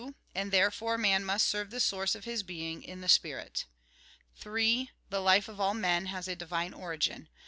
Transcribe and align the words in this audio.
And 0.33 0.51
therefore, 0.51 0.97
man 0.97 1.23
must 1.23 1.45
serve 1.47 1.69
the 1.69 1.79
Source 1.79 2.15
of 2.15 2.23
his 2.25 2.41
being, 2.41 2.81
in 2.81 3.01
the 3.01 3.07
spirit. 3.07 3.65
3. 4.37 4.89
The 5.11 5.19
life 5.21 5.47
of 5.47 5.59
all 5.59 5.75
men 5.75 6.07
has 6.07 6.27
a 6.27 6.35
divine 6.35 6.73
Origin. 6.73 7.29